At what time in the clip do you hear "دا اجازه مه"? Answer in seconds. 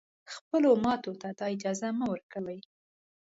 1.37-2.05